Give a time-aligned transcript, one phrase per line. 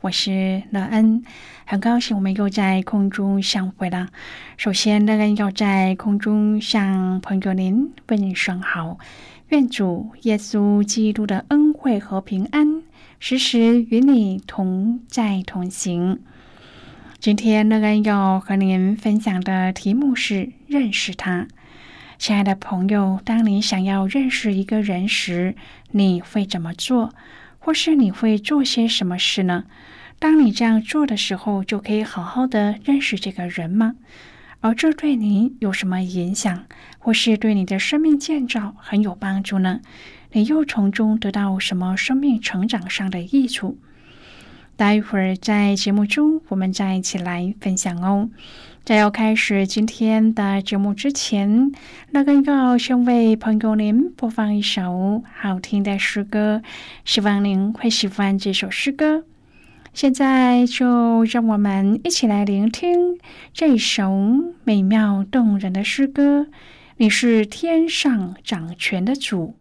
[0.00, 1.24] 我是乐恩，
[1.66, 4.06] 很高兴我们又在空中相会了。
[4.56, 8.98] 首先，乐恩要在空中向朋友您问声好，
[9.48, 12.84] 愿主耶稣基督的恩惠和平安
[13.18, 16.20] 时时与你同在同行。
[17.18, 21.48] 今天，乐恩要和您分享的题目是认识他。
[22.18, 25.56] 亲爱的朋友，当你想要认识一个人时，
[25.90, 27.12] 你会怎么做？
[27.60, 29.64] 或是你会做些什么事呢？
[30.18, 33.94] 当你这样做的时候，就可以好好的认识这个人吗？
[34.60, 36.64] 而这对你有什么影响，
[36.98, 39.80] 或是对你的生命建造很有帮助呢？
[40.32, 43.78] 你又从中得到什么生命成长上的益处？
[44.76, 48.28] 待会儿在节目中，我们再一起来分享哦。
[48.84, 51.70] 在要开始今天的节目之前，
[52.10, 56.62] 那个要先为朋友您播放一首好听的诗歌，
[57.04, 59.24] 希望您会喜欢这首诗歌。
[59.98, 63.18] 现在就让我们一起来聆听
[63.52, 64.16] 这首
[64.62, 66.46] 美妙动人的诗歌。
[66.98, 69.56] 你是天上掌权的主。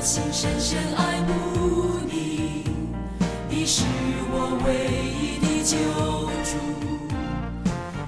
[0.00, 2.62] 心深深爱慕你，
[3.48, 3.82] 你是
[4.30, 4.72] 我唯
[5.18, 5.76] 一的救
[6.44, 7.03] 主。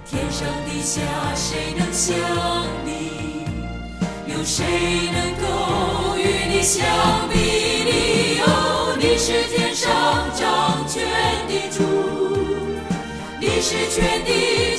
[0.09, 1.01] 天上地下
[1.35, 2.15] 谁能像
[2.85, 3.45] 你？
[4.33, 4.65] 有谁
[5.13, 6.87] 能够与你相
[7.29, 7.37] 比
[7.85, 8.41] 拟？
[8.47, 9.91] 哦，你是天上
[10.33, 11.05] 掌权
[11.49, 11.83] 的主，
[13.41, 14.76] 你是全地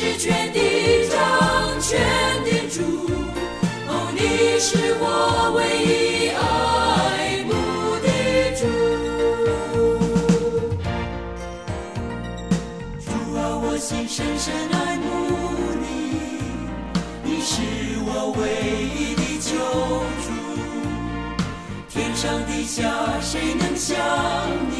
[0.00, 1.18] 是全地掌
[1.80, 1.98] 权
[2.44, 2.82] 的主，
[3.88, 4.20] 哦，你
[4.60, 6.38] 是我唯一爱
[7.42, 7.50] 慕
[7.98, 8.06] 的
[8.54, 8.62] 主。
[13.04, 15.04] 主啊，我心深深爱慕
[15.80, 15.82] 你，
[17.24, 17.50] 你是
[18.06, 18.40] 我唯
[18.94, 19.20] 一的。
[19.40, 19.50] 救
[20.22, 20.30] 主，
[21.88, 22.78] 天上地下
[23.20, 23.98] 谁能像
[24.70, 24.76] 你？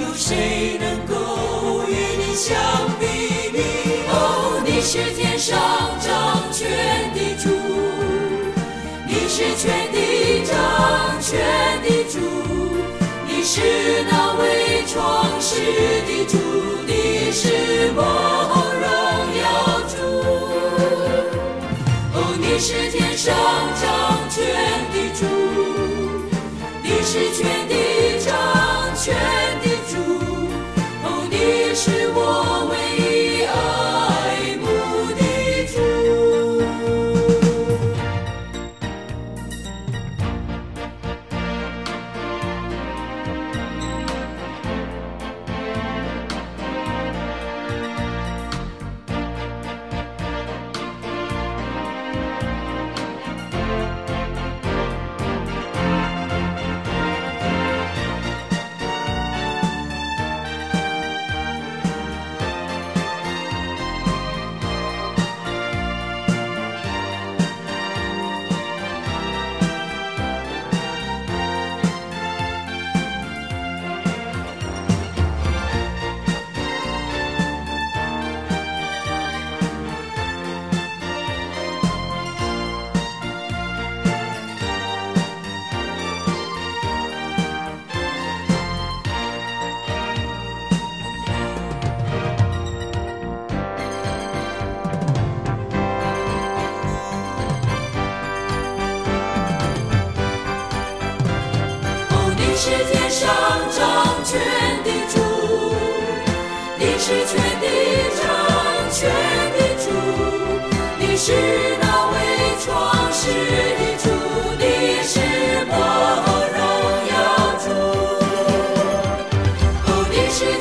[0.00, 1.12] 有谁能够
[1.86, 2.56] 与你相
[2.98, 3.03] 比？
[4.76, 5.56] 你是天上
[6.00, 6.68] 掌权
[7.14, 7.48] 的主，
[9.06, 10.52] 你是全地掌
[11.20, 11.38] 权
[11.84, 12.18] 的主，
[13.24, 13.60] 你是
[14.10, 15.60] 那位创世
[16.08, 16.38] 的主，
[16.88, 18.02] 你是我
[18.82, 18.84] 荣
[19.40, 19.44] 耀
[19.88, 19.94] 主。
[22.12, 23.16] 哦，你是天。
[23.16, 23.32] 上
[23.80, 24.42] 掌权
[24.92, 25.24] 的主，
[26.82, 27.73] 你是全地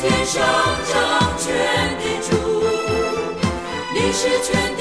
[0.03, 0.43] 天上
[0.91, 1.55] 掌权
[1.97, 2.35] 的主，
[3.93, 4.72] 你是全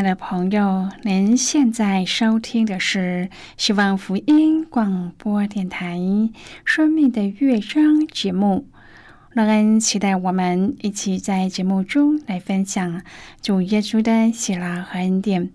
[0.00, 5.98] 亲爱的朋友，您现在收听的是希望福音广播电台
[6.64, 8.66] 《生命的乐章》节目。
[9.34, 13.02] 乐恩期待我们一起在节目中来分享
[13.42, 15.50] 主耶稣的喜乐和恩典。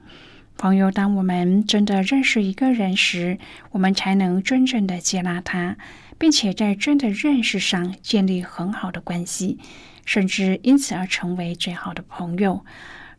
[0.60, 3.40] 朋友，当我们真的认识一个人时，
[3.72, 5.76] 我们才能真正的接纳他，
[6.20, 9.58] 并且在真的认识上建立很好的关系，
[10.06, 12.64] 甚至因此而成为最好的朋友。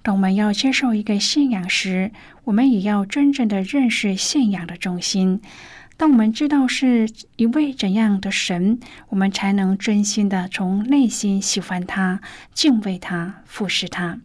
[0.06, 2.12] 当我们要接受一个信仰时，
[2.44, 5.40] 我们也要真正的认识信仰的中心。
[5.96, 12.20] 当我们知道是一位怎样的神，我们才能真心的从内心喜欢他、
[12.54, 14.20] 敬畏他、服侍他。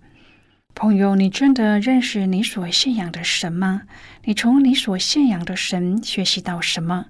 [0.76, 3.82] 朋友，你真的认识你所信仰的神吗？
[4.26, 7.08] 你从你所信仰的神学习到什么？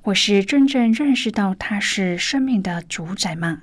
[0.00, 3.60] 或是真正认识到他是生命的主宰吗？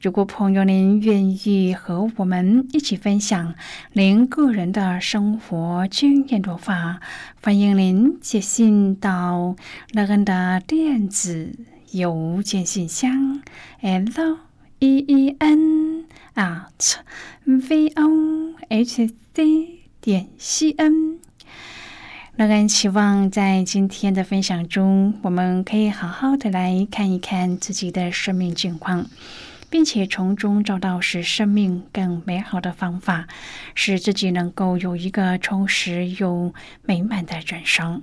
[0.00, 3.54] 如果朋友您愿意和我们一起分享
[3.94, 7.00] 您个人的生活经验的话，
[7.42, 9.56] 欢迎您写信到
[9.92, 11.52] 乐恩的电子
[11.90, 13.42] 邮件信箱
[13.80, 14.38] l
[14.78, 16.04] e e n
[16.36, 16.94] at
[17.44, 21.18] v o h c 点 c n。
[22.36, 29.06] 乐恩期望在今天的分享中，我们可以好好的来看一看自己的生命境况。
[29.70, 33.26] 并且从中找到使生命更美好的方法，
[33.74, 38.02] 使自己能够有一个充实又美满的人生。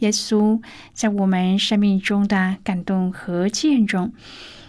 [0.00, 0.60] 耶稣
[0.92, 4.12] 在我们生命中的感动和见证，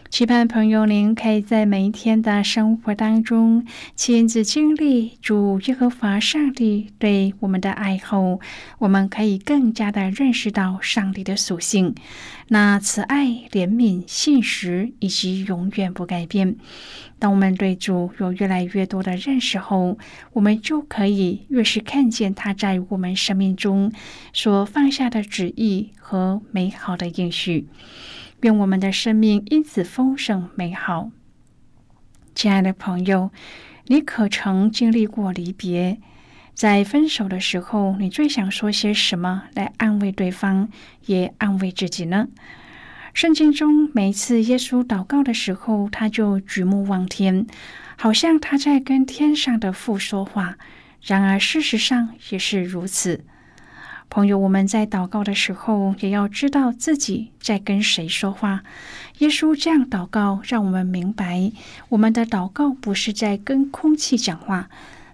[0.09, 8.39] 期盼朋友您可以在每一天的生活当中亲自经历主耶和华上帝对我们的爱后，
[8.79, 11.93] 我们可以更加的认识到上帝的属性，
[12.47, 16.55] 那慈爱、怜悯、信实以及永远不改变。
[17.19, 19.97] 当我们对主有越来越多的认识后，
[20.31, 23.91] 我们就可以越是看见他在我们生命中
[24.31, 27.67] 所放下的旨意和美好的应许。
[28.41, 31.09] 愿我们的生命因此丰盛美好。
[32.35, 33.31] 亲爱的朋友，
[33.87, 35.97] 你可曾经历过离别？
[36.53, 40.69] 在分手的时候，你最想说些什么来安慰对方，
[41.05, 42.27] 也安慰自己呢？
[43.13, 47.47] 圣经中每次耶稣祷告的时候，他就举目望天，
[47.95, 50.57] 好像他在跟天上的父说话。
[51.01, 53.23] 然而事实上也是如此。
[54.09, 58.63] 朋友，我们在祷告的时候，也要知道自己在跟谁说话。
[59.19, 61.51] 耶稣这样祷告，让我们明白，
[61.89, 64.69] 我们的祷告不是在跟空气讲话，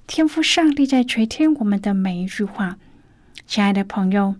[0.08, 2.78] 天父上帝在垂听我们的每一句话。
[3.46, 4.36] 亲爱的朋友，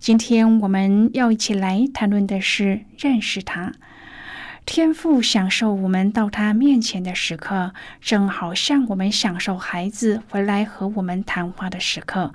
[0.00, 3.72] 今天我们要一起来谈论的是认识他。
[4.66, 12.34] 天父享受我们到他面前的时刻，正好像我们享受孩子回来和我们谈话的时刻。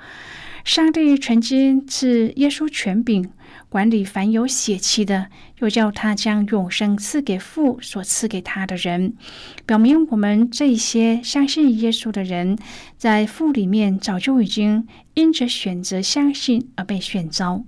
[0.64, 3.30] 上帝曾经赐耶稣权柄
[3.68, 5.28] 管理凡有血气的，
[5.60, 9.14] 又叫他将永生赐给父所赐给他的人，
[9.66, 12.58] 表明我们这些相信耶稣的人，
[12.98, 17.66] 在父里面早就已经因着选择相信而被选召。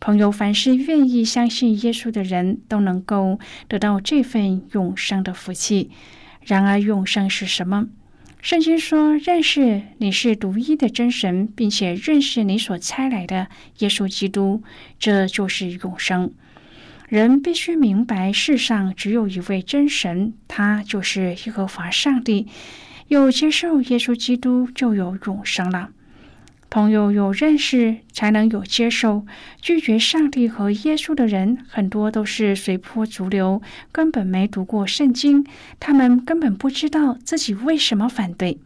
[0.00, 3.38] 朋友，凡是愿意相信耶稣的人都能够
[3.68, 5.90] 得到这份永生的福气。
[6.42, 7.88] 然而，永生是什么？
[8.44, 13.48] 圣经说：“认识你是独一的真神，并且认识你所差来的
[13.78, 14.62] 耶稣基督，
[14.98, 16.30] 这就是永生。”
[17.08, 22.46] 人必须明白，世上只有一位真神，他就是耶和华上帝。
[23.08, 25.88] 有接受耶稣基督，就有永生了。
[26.74, 29.24] 朋友有认识，才能有接受。
[29.62, 33.62] 拒绝上帝和耶稣的人，很多都是随波逐流，
[33.92, 35.46] 根本没读过圣经，
[35.78, 38.58] 他们根本不知道自己为什么反对。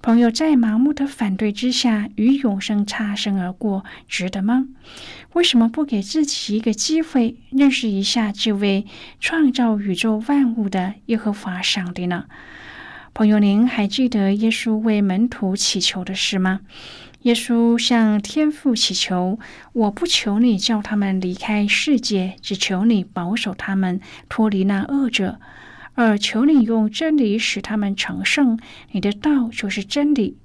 [0.00, 4.68] 朋友在盲目的反对之下与永生擦身而过，值得吗？
[5.32, 8.86] 为什么不给自己一个机会，认识一下这位
[9.18, 12.26] 创造宇宙万物的耶和华上帝呢？
[13.12, 16.60] 朋友，您还记得耶稣为门徒祈求的事吗？
[17.26, 19.40] 耶稣向天父祈求
[19.74, 25.40] ：“我不求你叫他们离开世界，只求你保守他们脱离那恶者。”
[25.94, 28.60] 而求你用真理使他们成圣，
[28.92, 30.38] 你的道就是真理。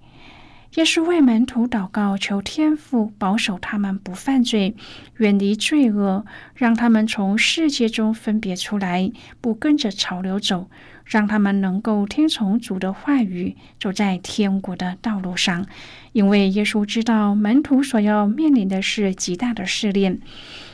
[0.76, 4.74] 耶稣为门徒祷告，求天父保守他们不犯罪，
[5.18, 10.68] 远离罪恶，让他们从世界中分别出来，不跟着潮流走，
[11.12, 15.68] 让他们能够听从主的话语，走在天国的道路上。
[16.13, 20.20] 因为耶稣知道门徒所要面临的是极大的试炼。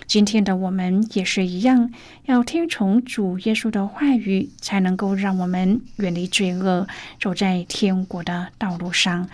[0.06, 1.92] 今天的我们也是一样，
[2.26, 6.88] 要听从主耶稣的话语，才能够让我们远离罪恶，
[7.20, 9.28] 走在天国的道路上。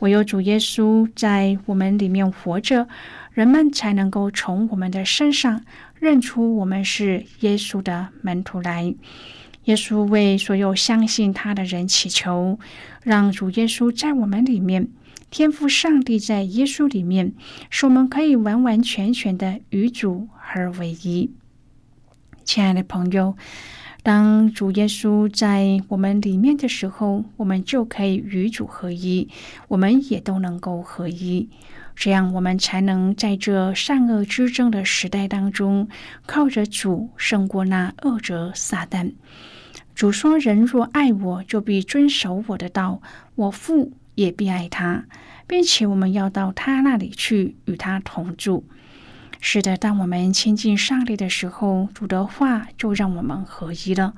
[0.00, 2.88] 唯有主耶稣在我们里面活着，
[3.32, 5.64] 人们才能够从我们的身上
[6.00, 8.92] 认出我们是耶稣的门徒来。
[9.68, 12.58] 耶稣为所有相信他的人祈求，
[13.02, 14.88] 让主耶稣在我们里面。
[15.30, 17.34] 天赋上帝在耶稣里面，
[17.68, 21.30] 使我们可以完完全全的与主而为一。
[22.44, 23.36] 亲爱的朋友，
[24.02, 29.28] 当主耶稣在我们里面的时候，我们就可以与主合一，
[29.68, 31.50] 我们也都能够合一。
[31.94, 35.88] 这样，我们才能在这善恶之争的时代当中，
[36.24, 39.12] 靠着主胜过那恶者撒旦。
[39.98, 43.02] 主说：“人若爱我，就必遵守我的道。
[43.34, 45.06] 我父。”也必爱他，
[45.46, 48.64] 并且我们要到他那里去与他同住。
[49.40, 54.14] 是的，当我们亲近上帝的时候，主的话就让我们合一了。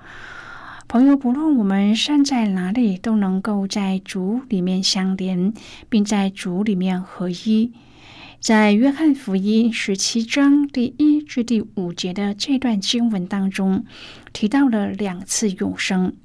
[0.89, 5.53] 朋友，不论我们身在哪里，都能够在主里面相连，
[5.91, 7.73] 并在主里面合一。
[8.41, 13.85] 在约翰福音十七章第一至第五节的这段经文当中，
[14.33, 16.17] 提到了两次永生。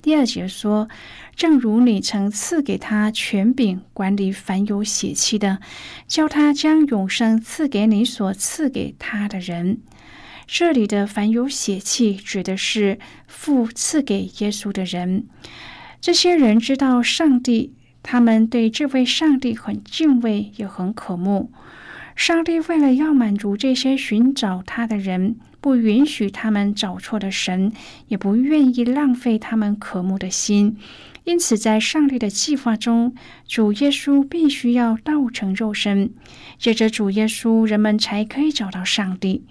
[0.00, 0.88] 第二节说
[1.36, 5.60] ：“正如你曾赐给他权柄管理凡有血气的，
[6.08, 9.80] 叫他将永生赐给你所赐给他的人。”
[10.44, 15.28] 这里的凡有血气指的是父赐给耶稣的人。
[16.00, 21.52] 这些人知道上帝，他们对这位上帝很敬畏，也很渴慕。
[22.16, 25.36] 上帝为了要满足这些寻找他的人。
[25.62, 27.72] 不允许他们找错的神，
[28.08, 30.76] 也不愿意浪费他们渴慕的心。
[31.22, 33.14] 因此，在上帝的计划中，
[33.46, 36.10] 主耶稣必须要道成肉身。
[36.58, 39.44] 借着主耶稣，人们才可以找到上帝。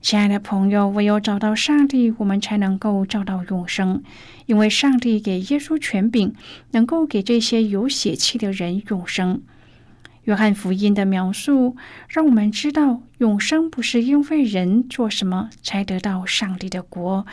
[0.00, 4.02] 亲爱的朋友，唯有找到上帝，我们才能够找到永生。
[4.46, 6.32] 因为上帝给耶稣权柄，
[6.70, 9.42] 能够给这些有血气的人永生。
[10.26, 11.76] 约翰福音的描述
[12.08, 17.24] 让我们知道，永生不是因为人做什么才得到上帝的国，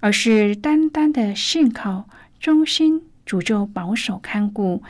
[0.00, 2.06] 而是单单的信靠、
[2.38, 4.82] 忠心，主就保守看顾。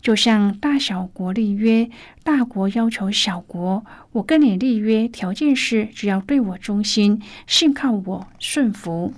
[0.00, 1.90] 就像大小国立约，
[2.22, 9.12] 大国要求小国：“我跟你立约，条件是只要对我忠心，信靠我，顺服。”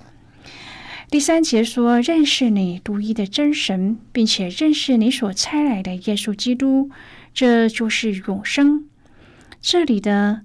[1.09, 6.89] 第三节说：“认识你独一的真神，并且认识你所差来的耶稣基督。”
[7.33, 8.85] 这就是永生。
[9.61, 10.41] 这里的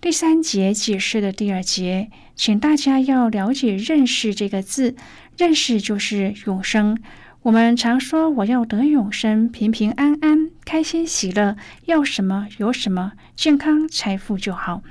[0.00, 4.96] 第三节解释的第二节，请大家要了解“认识”这个字。
[5.36, 6.98] 认识就是永生。
[7.42, 11.56] 我们常说我要得永生，平平安安、开心喜乐，
[11.86, 14.82] 要什么有什么，健康财富就好。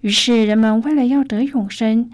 [0.00, 2.10] 于是人们为了要得永生，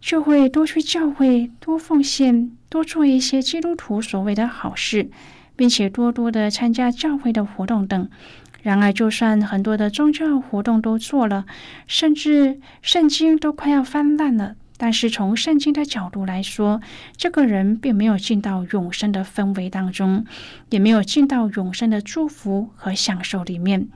[0.00, 5.08] 就会多去教会、多奉献、多做一些基督徒所谓的好事。
[5.56, 8.08] 并且多多的参加教会的活动等。
[8.62, 11.46] 然而，就算很多的宗教活动都做了，
[11.86, 16.80] 甚至圣经都快要翻烂了，但是从圣经的角度来说，
[17.16, 20.24] 这个人并没有进到永生的氛围当中，
[20.70, 23.86] 也没有进到永生的祝福和享受里面。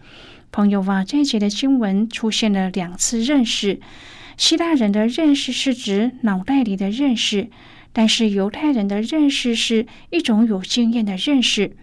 [0.53, 3.81] 朋友啊，这一节的经文出现了两次认识。
[4.37, 7.51] 希腊人的认识是指脑袋里的认识。
[7.93, 11.77] 但是犹太人的认识是一种有经验的认识，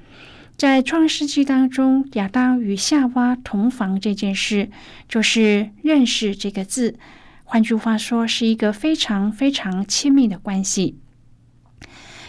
[0.55, 4.69] 在创世纪当中，亚当与夏娃同房这件事，
[5.07, 6.97] 就是认识这个字。
[7.43, 10.97] 换句话说，是一个非常非常亲密的关系。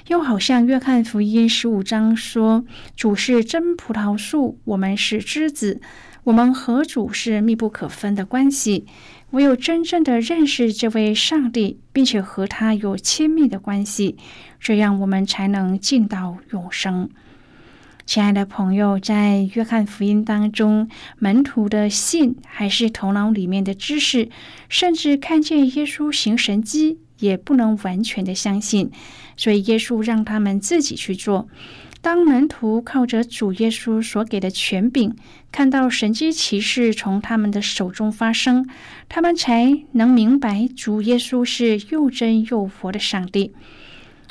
[0.08, 2.64] 又好像约翰福音十五章说
[2.97, 5.80] ：“主是真葡萄树，我们是枝子，
[6.25, 8.87] 我们和主是密不可分的关系。
[9.30, 14.16] 唯有真正的认识这位上帝，并且和他有亲密的关系，
[14.58, 17.11] 这样我们才能进到永生。”
[18.06, 24.30] 亲爱的朋友，在约翰福音当中，门徒的信还是头脑里面的知识，
[24.70, 28.90] 甚至看见耶稣行神迹，也不能完全的相信，
[29.37, 31.49] 所以耶稣让他们自己去做。
[32.00, 35.14] 当门徒靠着主耶稣所给的权柄，
[35.50, 38.69] 看到神迹奇事从他们的手中发生，
[39.09, 43.52] 他们才能明白主耶稣是又真又活的上帝。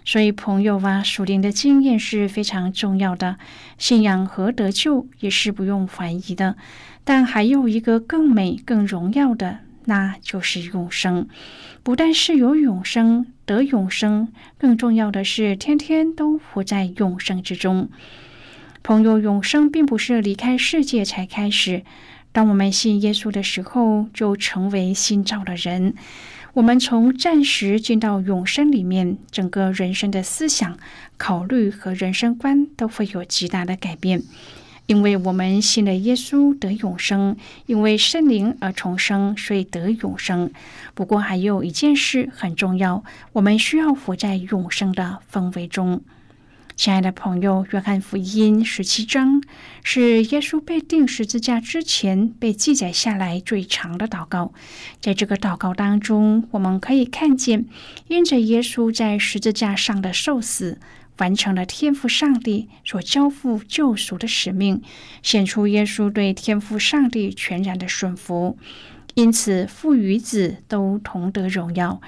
[0.06, 3.38] 所以，朋友啊，属灵的经验是非常重要的，
[3.78, 6.56] 信仰和得救也是不用怀疑的。
[7.04, 11.28] 但还有一个更美、更荣耀的，那就是永生。
[11.84, 14.28] 不但是有永生、得永生，
[14.60, 17.90] 更重要的是天天都活在永生之中。
[18.84, 21.84] 朋友，永生并不是离开世界才开始，
[22.34, 25.96] 当我们信耶稣的时候，就成为新造的人。
[26.56, 30.78] 我们从暂时进到永生里面，整个人生的思想、
[31.16, 34.24] 考虑和人生观都会有极大的改变，
[34.88, 40.50] 因为我们信了耶稣得永生，因为圣灵而重生，所以得永生。
[40.94, 43.04] 不过还有一件事很重要，
[43.34, 46.02] 我们需要活在永生的氛围中。
[46.78, 49.42] 亲爱的朋友，《约翰福音》十七章
[49.84, 54.54] 是耶稣被钉十字架之前被记载下来最长的祷告。
[55.02, 57.66] 在这个祷告当中，我们可以看见，
[58.08, 60.80] 因着耶稣在十字架上的受死，
[61.18, 64.82] 完成了天父上帝所交付救赎的使命，
[65.22, 68.58] 显出耶稣对天父上帝全然的顺服，
[69.16, 72.02] 因此父与子都同得荣耀。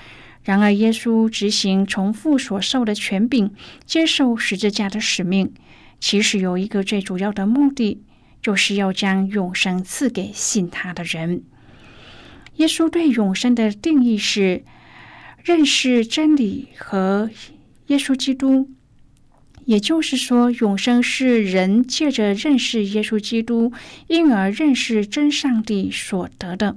[0.43, 3.51] 然而，耶稣执行从父所受的权柄，
[3.85, 5.53] 接受十字架的使命，
[5.99, 8.01] 其实有一个最主要的目的，
[8.41, 11.43] 就是要将永生赐给信他的人。
[12.55, 14.63] 耶稣对永生的定义是
[15.43, 17.29] 认识真理和
[17.87, 18.69] 耶稣基督，
[19.69, 23.71] 也就是说，永生是人借着认识耶稣基督，
[24.07, 26.75] 因而认识真上帝所得的。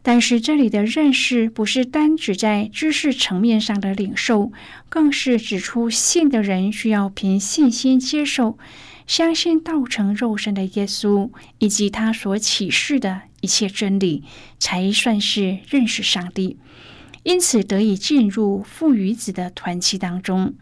[0.00, 4.52] 但是这里的认识不是单指在知识层面上的领受，
[4.88, 8.56] 更是指出信的人需要凭信心接受、
[9.04, 14.22] 相信道成肉身的耶稣以及他所启示的一切真理，
[14.60, 16.58] 才算是认识上帝，
[17.24, 20.54] 因此得以进入父与子的团契当中。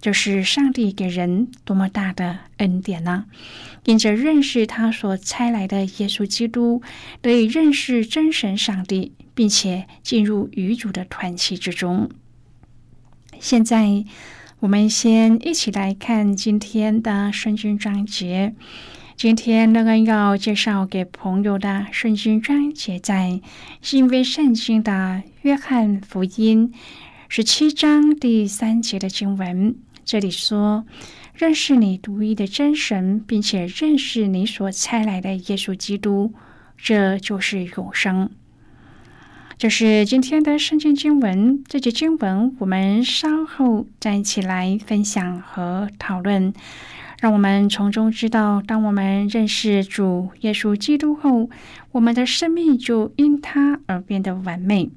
[0.00, 3.26] 这是上帝给人多么大的恩典呢？
[3.84, 6.82] 因着认识他所差来的耶稣基督，
[7.20, 12.08] 得以认识真神上帝，并且进入与主的团契之中。
[13.38, 14.04] 现在，
[14.60, 18.54] 我们先一起来看今天的圣经章节。
[19.16, 23.40] 今天乐恩要介绍给朋友的圣经章节，在
[23.82, 26.72] 新约圣经的约翰福音
[27.28, 29.76] 十七章第三节的经文。
[30.10, 30.84] 这里说，
[31.34, 36.34] 认识你独一的真神，并且认识你所差来的耶稣基督，
[36.76, 38.28] 这就是永生。
[39.56, 41.62] 这是今天的圣经经文。
[41.68, 46.52] 这节经文我们稍后再一起来分享和讨论。
[47.20, 51.48] 让我们从中知道，当我们认识主耶稣基督后，
[51.92, 54.90] 我们的生命就因他而变得完美。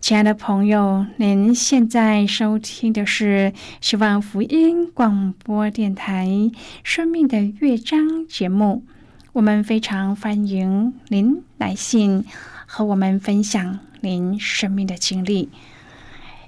[0.00, 6.26] 亲爱的朋友，您现在收听的是希望福音广播电台
[6.82, 8.84] 《生命的乐章》节目。
[9.32, 12.24] 我们非常欢迎您来信
[12.66, 15.50] 和我们分享您生命的经历。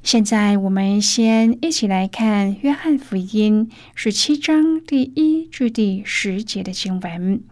[0.02, 7.42] 现在，我们先一起来看《约翰福音》十七章第一至第十节的经文。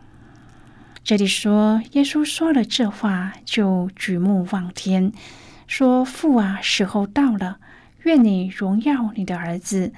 [1.04, 5.12] 这里说，耶稣说了这话，就举目望天。
[5.68, 7.58] 说父啊，时候到了，
[8.02, 9.92] 愿你荣耀你的儿子，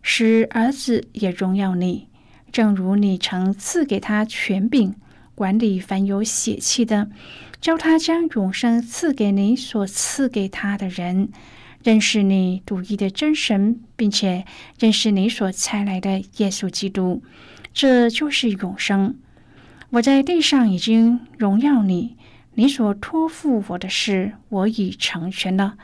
[0.00, 2.08] 使儿子也荣耀你，
[2.50, 4.94] 正如你曾赐给他权柄，
[5.34, 7.10] 管理凡有血气的，
[7.60, 11.28] 教他将永生赐给你所赐给他的人，
[11.84, 14.46] 认识你独一的真神，并且
[14.78, 17.22] 认识你所差来的耶稣基督，
[17.74, 19.14] 这就是永生。
[19.90, 22.16] 我在地上已经荣耀你。
[22.60, 25.78] 你所托付我的事，我已成全了。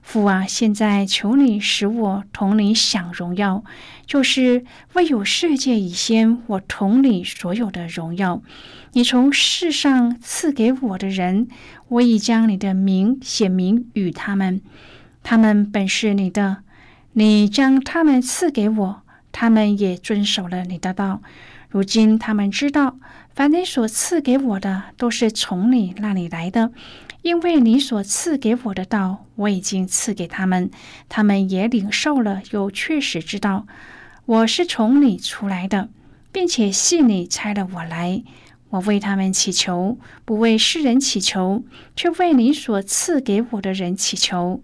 [0.00, 3.64] 父啊，现在求你使我同你享荣耀，
[4.06, 8.42] 就是未有世界以先，我同你所有的荣耀。
[8.92, 11.48] 你从世上赐给我的人，
[11.88, 14.60] 我已将你的名显明与他们。
[15.24, 16.58] 他们本是你的，
[17.14, 21.22] 你将他们赐给我，他们也遵守了你的道。
[21.68, 22.98] 如今他们知道，
[23.40, 26.72] 凡你所赐给我的，都是从你那里来的，
[27.22, 30.70] 因为你所赐给我的道，我已经赐给他们，
[31.08, 33.66] 他们也领受了，又确实知道
[34.26, 35.88] 我是从你出来的，
[36.30, 38.22] 并且信你差了我来。
[38.68, 41.64] 我为他们祈求，不为世人祈求，
[41.96, 44.62] 却为你所赐给我的人祈求，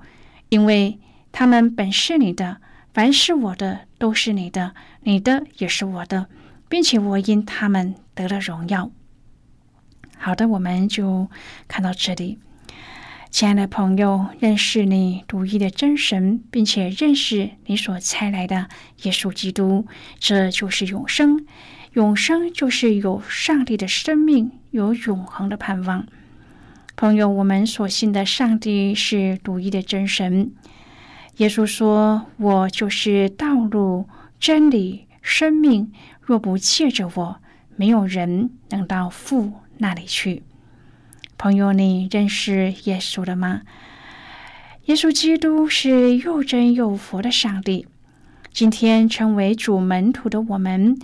[0.51, 0.99] 因为。
[1.33, 2.59] 他们本是你的，
[2.93, 6.27] 凡是我的都是你的，你的也是我的，
[6.69, 8.91] 并且我因他们得了荣耀。
[10.19, 11.29] 好的，我们就
[11.69, 12.41] 看到这里。
[13.31, 18.69] 亲爱的朋友，认识你独一的真神，并且认识你所差来的
[19.03, 19.87] 耶稣基督，
[20.19, 21.47] 这就是永生。
[21.93, 26.07] 永生就是有上帝的生命，有永恒的盼望。
[26.97, 30.53] 朋友，我们所信的上帝是独一的真神。
[31.37, 34.09] 耶稣说：“我就是道路、
[34.41, 35.93] 真理、生命。
[36.23, 37.41] 若不借着我，
[37.77, 40.43] 没有人能到父那里去。”
[41.39, 43.63] 朋友，你认识耶稣了吗？
[44.87, 47.87] 耶稣基督是又真又佛的上帝。
[48.53, 50.97] 今天成为主门徒的我们，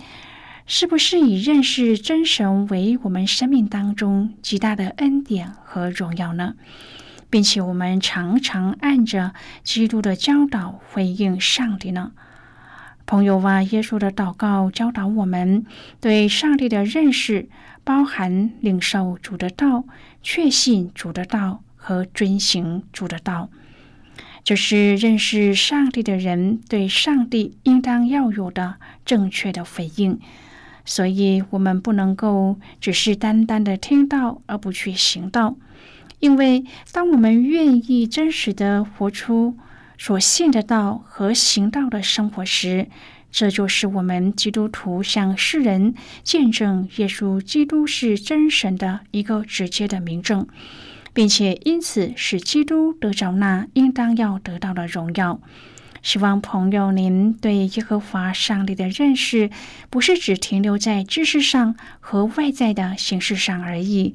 [0.65, 6.55] 是不是以认识真神为我们生命当中极大的恩典和荣耀呢？
[7.29, 9.33] 并且我们常常按着
[9.63, 12.13] 基督的教导回应上帝呢，
[13.05, 15.65] 朋友啊，耶稣的祷告教导我们
[15.99, 17.47] 对上帝的认识，
[17.83, 19.83] 包含领受主的道、
[20.21, 23.49] 确信主的道和遵行主的道，
[24.43, 30.19] 这是认识上帝的人对上帝应当要有的正确的回应。
[30.85, 35.55] 所以，我们不能够只是单单的听到而不去行道。
[36.19, 36.63] 因为
[36.93, 39.57] 当我们愿意真实的活出
[39.97, 42.87] 所信的道和行道的生活时，
[43.31, 50.47] 这就是我们基督徒向世人见证耶稣基督是真神的一个直接的明证，
[51.13, 55.39] 并且因此使基督得着那应当要得到的荣耀。
[56.01, 59.49] 希望朋友您对耶和华上帝的认识，
[59.89, 64.13] 不是只停留在知识上和外在的形式上而已。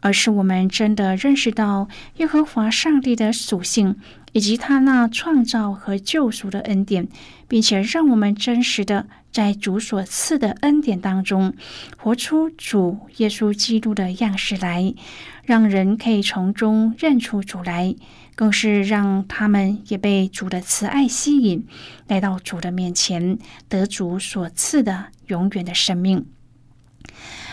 [0.00, 3.96] 而是我们真的认识到耶和华上帝的属性，
[4.32, 7.08] 以及他那创造和救赎的恩典，
[7.48, 11.54] 并且让我们真实的在主所赐的恩典当中，
[11.96, 14.94] 活出主耶稣基督的样式来，
[15.44, 17.94] 让人可以从中认出主来，
[18.34, 21.66] 更是让他们也被主的慈爱吸引，
[22.08, 26.26] 来到主的面前，得主所赐的永远的生命。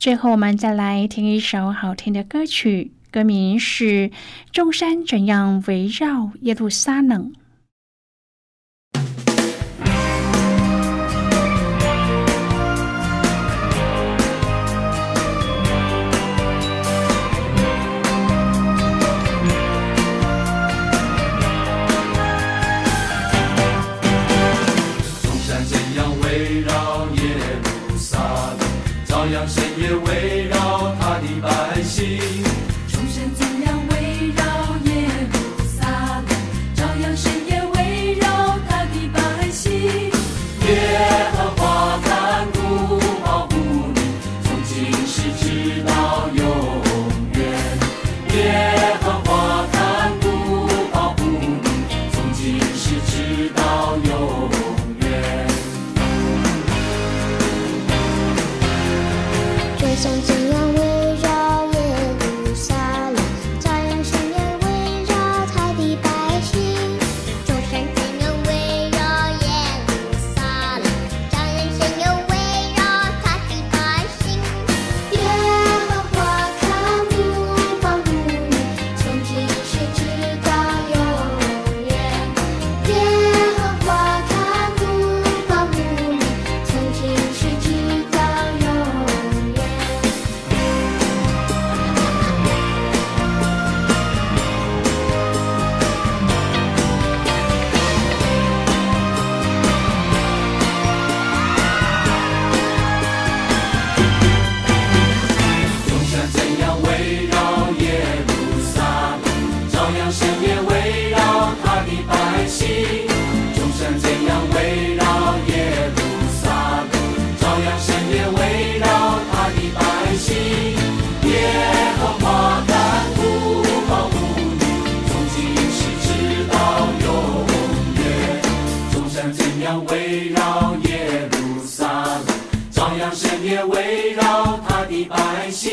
[0.00, 4.08] 最后，我们再来听一首好听的歌曲，歌名是
[4.50, 7.30] 《众山怎样围绕耶路撒冷》。
[29.90, 30.19] away.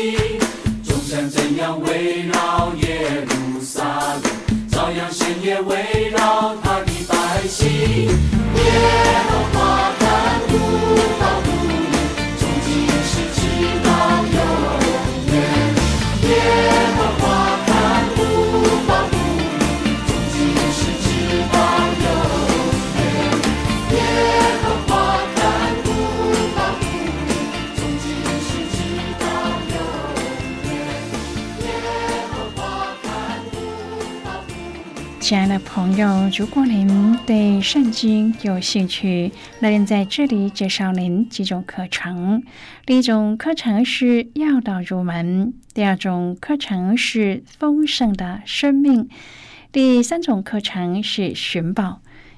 [0.08, 0.40] 百姓，
[0.84, 4.22] 众山怎样围绕耶路撒冷，
[4.70, 7.68] 照样神也围绕他的百姓。
[7.68, 8.08] 耶
[9.28, 9.57] 路
[35.28, 42.42] 亲爱的朋友，如果您对圣经有兴趣，那您在这里介绍您几种课程。
[42.86, 49.10] 第一种课程是要道入门，第二种课程是丰盛的生命，
[49.70, 52.00] 第三种课程是寻宝。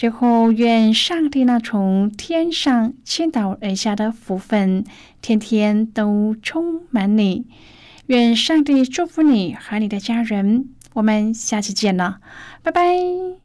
[0.00, 4.82] 最后，愿上帝那从天上倾倒而下的福分，
[5.20, 7.44] 天天都充满你。
[8.06, 10.70] 愿上帝祝福你和你的家人。
[10.94, 12.20] 我们下期见了，
[12.62, 13.39] 拜拜。